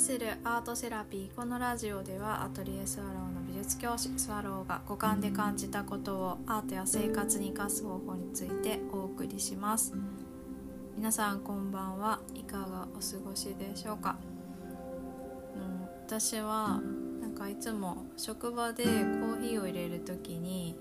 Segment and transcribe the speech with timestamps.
[0.00, 1.34] するアートセラピー。
[1.36, 9.92] このラジオではアトリエスワローの美術教師スワローが五感で感じたことをアートや生活に生かす方法についてお送りします。
[10.96, 12.18] 皆さんこんばんは。
[12.34, 14.16] いかがお過ごしでしょうか、
[15.54, 16.80] うん、私は
[17.20, 20.76] なんかいつも職場でコーヒーを入れる時に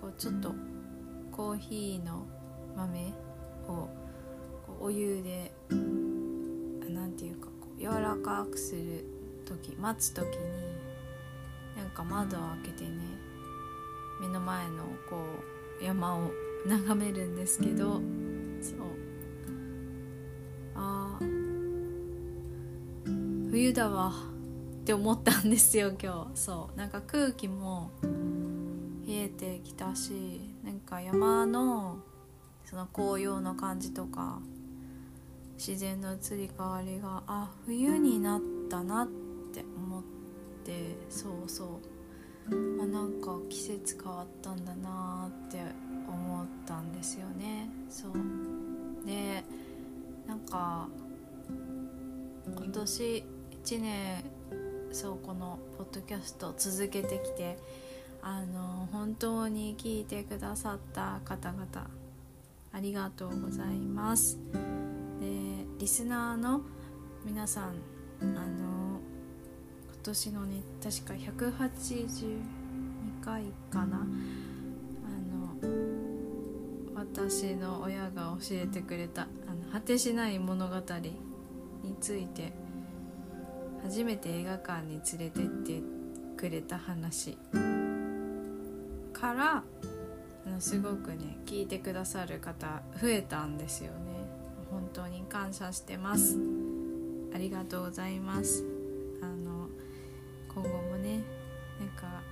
[0.00, 0.52] こうちょっと
[1.30, 2.26] コーヒーの
[2.76, 3.12] 豆
[3.68, 3.88] を
[4.80, 5.52] お湯で
[6.90, 9.04] 何て言うか柔らかくする
[9.44, 10.34] 時待つ時に
[11.76, 12.90] なんか窓を開けてね
[14.20, 15.18] 目の前のこ
[15.80, 16.30] う山を
[16.66, 18.00] 眺めるんですけど
[18.60, 19.06] そう。
[20.74, 21.18] あ
[23.50, 24.12] 冬だわ
[24.82, 26.40] って思ったんですよ今日。
[26.40, 26.78] そう。
[26.78, 27.90] なんか空気も
[29.06, 31.98] 冷えてきたしなんか山の
[32.64, 34.40] その紅葉の感じとか
[35.56, 39.08] 自然の移り変わりがあ冬になったなっ
[39.52, 40.02] て思っ
[40.64, 41.96] てそうそう。
[42.48, 45.58] あなんか季節変わったんだなって
[46.06, 47.68] 思ったんですよね。
[47.88, 48.12] そう。
[49.06, 49.44] で
[50.26, 50.88] なんか
[52.46, 53.24] 今年
[53.64, 54.24] 1年
[54.92, 57.58] そうこのポッドキャスト続けてきて
[58.22, 61.66] あの本当に聞いてくださった方々
[62.72, 64.38] ありがとうございます。
[65.78, 66.62] リスナーの
[67.24, 67.74] 皆さん
[68.22, 68.98] あの
[69.92, 72.40] 今年のね確か182
[73.22, 74.00] 回かなあ
[75.30, 75.58] の
[76.94, 80.76] 私の親が教えてくれたあの果てしない物語
[81.82, 82.54] について
[83.82, 85.82] 初めて映画館に連れてって
[86.38, 87.36] くれた話
[89.12, 89.62] から
[90.46, 94.15] あのすごくね聞いてくださる方増えたんですよね。
[95.06, 96.36] 本当に感謝してます。
[97.32, 98.64] ありがとうございます。
[99.22, 99.68] あの
[100.52, 101.22] 今後もね
[101.78, 102.22] なんか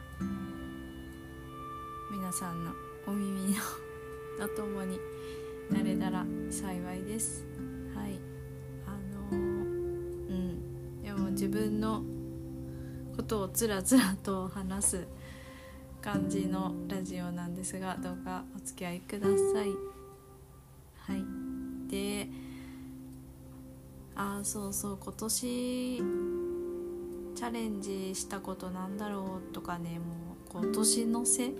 [2.11, 2.73] 皆さんの
[3.07, 3.61] お耳の
[4.43, 4.99] お供に
[5.71, 7.45] なれたら幸いです。
[7.95, 8.19] はい。
[8.87, 11.01] あのうん。
[11.01, 12.03] でも自分の
[13.17, 15.07] ことをつらつらと話す
[16.03, 19.69] 感じのラジオなんですがどうかお付き合いください。
[20.97, 21.25] はい。
[21.89, 22.44] で
[24.17, 26.03] あそうそう今年
[27.35, 31.51] チャレンジしたことなんだろうとかねもう今年のせ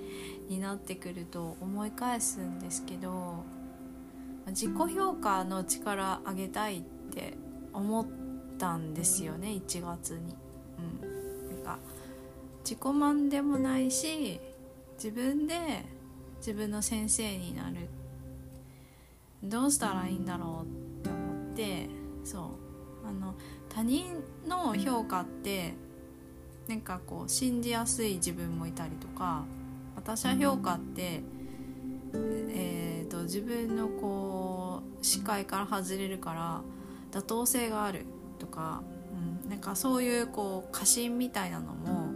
[0.49, 3.43] になってくると思い返すんですけど
[4.49, 6.83] 自己評価の力上げたいっ
[7.13, 7.35] て
[7.73, 8.07] 思っ
[8.57, 10.37] たんですよね1月に。
[11.03, 11.79] うん、なんか
[12.63, 14.41] 自己満でもないし
[14.95, 15.85] 自分で
[16.39, 17.89] 自分の先生になる
[19.43, 22.43] どうしたらいいんだろうって思ってそう。
[23.07, 23.35] あの
[23.69, 25.75] 他人の評価って
[26.69, 29.45] なんかこう信じやすい自分もいたりとか
[30.05, 31.21] 他者評価って、
[32.15, 36.63] えーと、と自分のこう視界から外れるから
[37.13, 38.07] 妥当性がある
[38.39, 38.83] とか、
[39.45, 42.11] うん、なんかそういうこう過信みたいなのも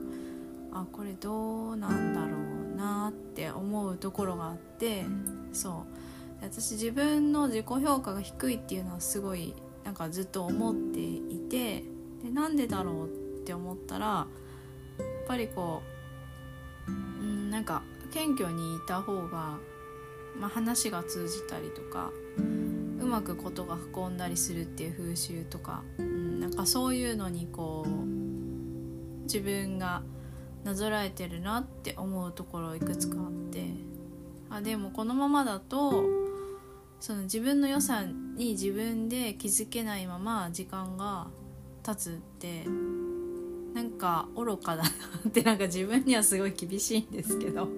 [0.72, 2.28] あこれどうなんだろ
[2.74, 5.04] うなって思うところがあって
[5.52, 5.98] そう。
[6.40, 9.54] 私自分の自己評価が低いっていうのはすごい
[9.88, 11.82] なんかずっと思っていて
[12.22, 13.08] でなんでだろうっ
[13.46, 14.26] て思ったらやっ
[15.26, 15.82] ぱりこ
[16.86, 19.56] ううんなんか謙虚にいた方が、
[20.38, 22.10] まあ、話が通じたりとか
[23.00, 30.02] うまくことが運んだりするっていう風習とか、うん、なんかそういうのにこう自分が
[30.64, 33.64] なぞらえてるなって思うところいくつかあって
[34.50, 36.04] あでもこのままだと
[37.00, 38.04] その自分の良さ
[38.46, 41.26] 自分で気づけないまま時間が
[41.82, 42.64] 経つって
[43.74, 44.88] なんか愚かだな
[45.28, 47.68] ってなんか自分にはすごい厳しいんですけど。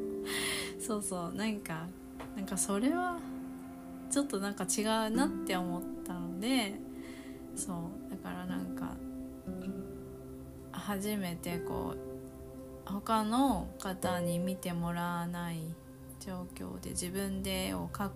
[0.80, 1.86] そうそうなんか
[2.36, 3.18] なんかそれは
[4.10, 6.74] ちょっとなんか違うなって思ったので
[7.54, 7.72] そ
[8.08, 8.96] うだからなんか
[10.72, 15.60] 初めてこう他の方に見てもらわない
[16.18, 18.10] 状況で自分でを書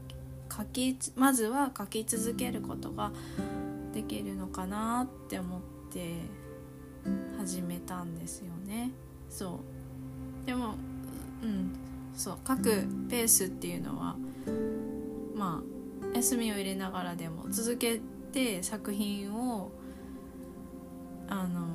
[0.50, 3.12] 書きまずは書き続けることが
[3.92, 5.60] できるのかなって思っ
[5.92, 6.20] て
[7.38, 8.90] 始めたんですよね。
[9.28, 9.60] そ
[10.44, 10.46] う。
[10.46, 10.74] でも
[11.42, 11.72] うん
[12.14, 12.36] そう。
[12.46, 14.16] 書くペースっていうのは
[15.34, 18.00] まあ休みを入れながらでも続け
[18.32, 19.72] て作品を
[21.28, 21.66] あの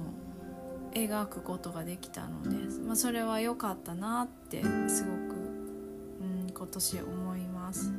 [0.94, 2.56] 描くことができたので、
[2.86, 5.36] まあ、それは良かったなってすごく、
[6.22, 7.92] うん、今年思います。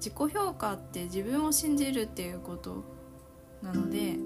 [0.00, 2.82] 自己評価って自分を信じるっていうこと
[3.62, 4.16] なので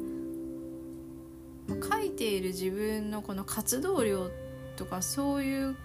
[1.91, 4.31] 書いている自分のこの活動量
[4.77, 5.77] とかそういう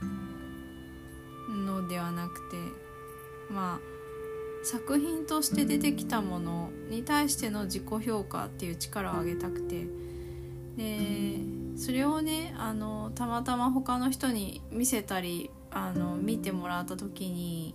[1.49, 2.57] のではなくて
[3.49, 3.99] まあ
[4.63, 9.87] 作品として出てきたものに対しての自己評価っていう力を上げたくて
[10.77, 11.39] で
[11.75, 17.73] それをねあのたまたま他の人に見せたりあの見てもらった時に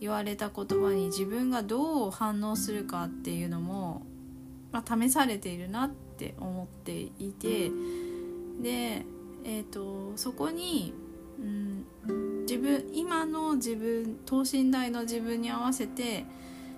[0.00, 4.02] 言われた言葉に自分がどう反応するかっていうのも、
[4.72, 7.70] まあ、試されているなって思っていて
[8.60, 9.04] で、
[9.44, 10.92] えーと、そこに、
[11.38, 11.84] うん、
[12.42, 16.24] 自分今の自分等身大の自分に合わせて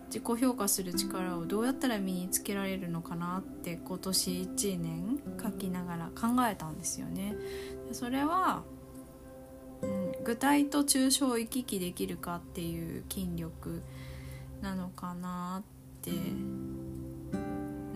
[0.06, 7.34] 自己評価する力をどうやったら身につけられるのかなって今年1年書きながら考えたんですよね。
[7.92, 8.62] それは、
[10.24, 13.82] 具体と抽象を行き来できるかっていう筋力
[14.60, 16.10] なのかなって。
[16.10, 16.14] う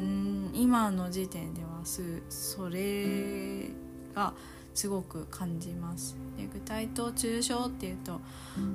[0.03, 3.71] ん今の時点ではすそれ
[4.15, 4.35] が
[4.75, 6.17] すごく感じます。
[6.37, 8.21] で具体と抽象っていうと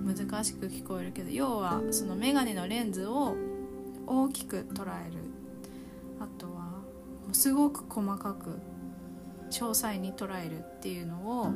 [0.04, 3.36] 難しく聞こえるけど要はその眼鏡のレンズを
[4.08, 5.22] 大きく捉える。
[6.20, 6.82] あとは
[7.34, 8.60] すごく細かく
[9.52, 11.52] 詳細に捉えるっていうのを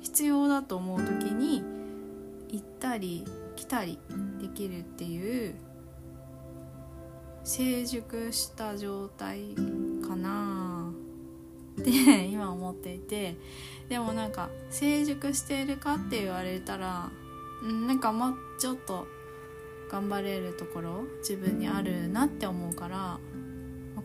[0.00, 1.62] 必要だと思う時に
[2.48, 3.24] 行ったり
[3.56, 3.98] 来たり
[4.40, 5.54] できるっていう
[7.44, 9.54] 成熟した状態
[10.06, 10.92] かな。
[11.80, 13.36] って 今思っていて。
[13.88, 17.10] でもなんか成熟しているかって言われたら、
[17.86, 19.06] なんかもうちょっと
[19.90, 23.18] 頑張れるところ自分にあるなって思うから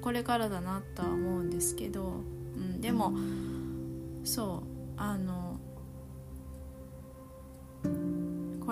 [0.02, 2.24] これからだなとは思うんですけど、
[2.58, 3.14] うん、でも
[4.24, 5.55] そうあの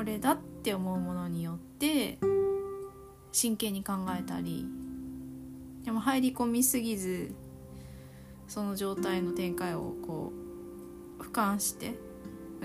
[0.03, 2.17] これだって思うものによって
[3.31, 4.67] 真剣に考えたり
[5.85, 7.33] でも入り込みすぎず
[8.49, 10.33] その状態の展開をこ
[11.19, 11.95] う俯瞰して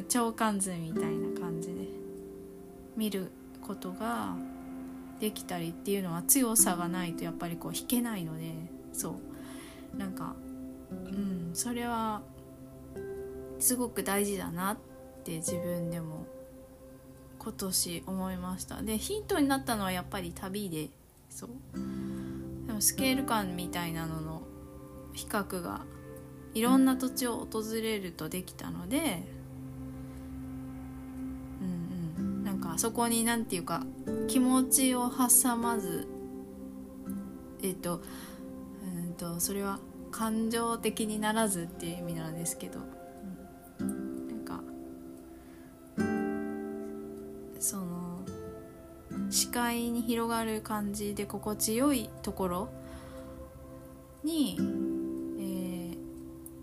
[0.09, 1.75] 長官図みたいな感じで
[2.97, 3.31] 見る
[3.63, 4.35] ことが
[5.21, 8.53] できたりっていうのは強さがないとやっぱりこう弾けないので
[8.93, 9.11] そ
[9.95, 9.97] う。
[9.97, 10.35] なんか
[10.91, 12.21] うんそれは
[13.61, 14.79] すごく大事だなっ
[15.23, 16.27] て自分でも
[17.39, 18.83] 今年思いました。
[18.83, 20.89] でヒントになったのはやっぱり旅で
[21.31, 21.51] そう。
[22.67, 24.43] でもスケール感みたいなのの
[25.13, 25.83] 比較が
[26.55, 29.23] いろんな土地を訪れるとできたので
[31.61, 32.45] うんうん。
[32.45, 33.85] なんかそこに何て言うか
[34.27, 36.07] 気持ちを挟まず
[37.63, 38.01] えっ、と
[38.85, 39.79] うんとそれは
[40.11, 42.79] 感情的にならずっていう意味なんですけど、
[49.49, 52.69] 視界に広がる感じで心地よいところ
[54.23, 54.59] に
[55.41, 55.97] え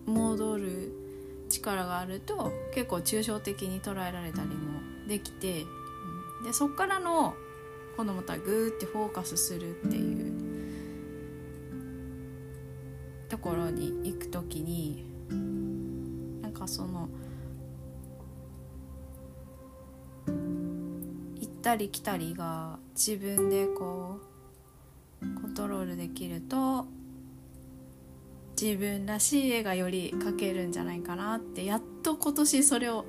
[0.05, 0.91] 戻る
[1.49, 5.65] 力があると結構抽象的に捉えられたりもできて、
[6.45, 7.33] でそっからの
[7.97, 10.33] 今度またグーってフォーカスするっていう
[13.29, 15.05] ところに行く時に
[16.43, 17.09] なんかその
[21.65, 24.19] ったり来たりが自分でこ
[25.19, 26.85] うコントロールできると
[28.61, 33.05] 自分らしい絵がより描けるんじゃないかなってやっと今年それを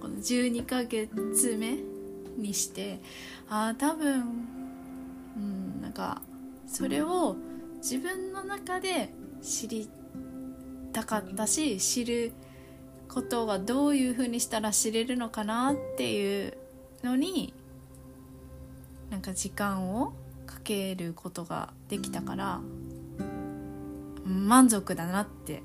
[0.00, 1.78] この12ヶ月目
[2.40, 3.00] にして
[3.50, 4.22] ああ多分
[5.36, 6.22] うんなんか
[6.68, 7.34] それを
[7.78, 9.10] 自分の中で
[9.42, 9.90] 知り
[10.92, 12.32] たかったし知る
[13.08, 16.56] ことがどういうふうにしたら知れるのかなっていう
[17.02, 17.52] のに
[19.10, 20.12] なんか時間を
[20.46, 22.60] かけることができたから
[24.24, 25.62] 満足だなって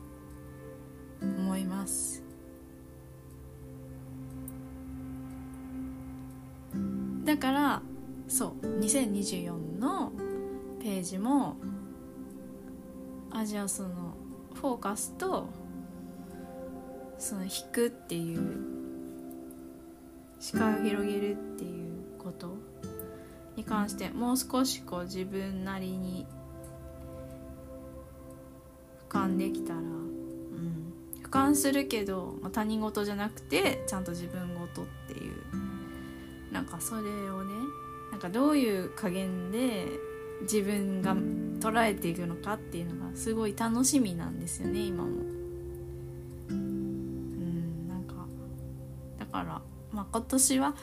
[1.21, 2.23] 思います。
[7.25, 7.81] だから
[8.27, 10.11] そう2024の
[10.79, 11.55] ページも
[13.29, 14.15] あじゃあその
[14.53, 15.47] フォーカスと
[17.17, 18.61] その引くっていう
[20.39, 22.57] 視界を広げるっていうこと
[23.61, 26.25] に関してもう少しこう自分なりに
[29.07, 37.53] 俯瞰できたら、うん、俯瞰するけど、まあ、他人事じゃなくてちゃんと自分事っていうなんかそれをね
[38.11, 39.85] なんかどういう加減で
[40.41, 41.15] 自分が
[41.59, 45.09] 捉えていくのかっていうのがすごい楽しみなんですよね今も。
[46.49, 48.15] うんなんか
[49.19, 50.75] だから、まあ、今年は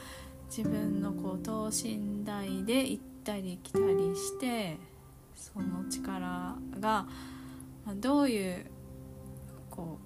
[0.49, 4.77] 自分のこう等身大で行ったり来たりして
[5.35, 7.05] その力が
[7.95, 8.65] どういう
[9.69, 9.97] こ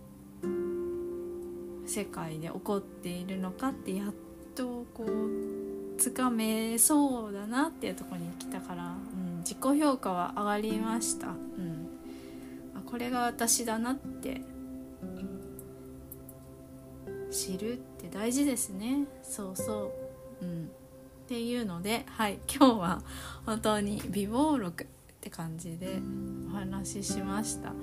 [0.44, 4.14] う世界で起こっているのかってやっ
[4.56, 11.90] とこうつかめそうだなっていうとこに来たから、うん、自己評価は上がりました、うん、
[12.86, 14.42] これが私だなって
[17.34, 19.08] 知るって大事ですね。
[19.24, 20.03] そうそう。
[20.44, 20.70] うん。
[21.24, 23.02] っていうのではい 今日は
[23.46, 24.88] 本当に美貌録っ
[25.22, 26.02] て感じで
[26.50, 27.74] お話ししました。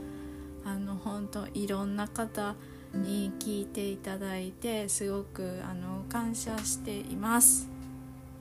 [0.64, 2.55] あの本当いろんな方
[2.93, 7.69] に聞いていただいてすごくあの感謝しています。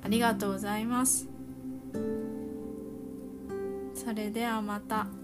[0.04, 1.28] ありがとうございます。
[3.96, 5.19] それではまた。